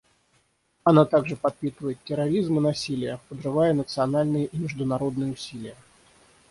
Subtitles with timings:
[0.83, 5.75] Она также подпитывает терроризм и насилие, подрывая национальные и международные усилия.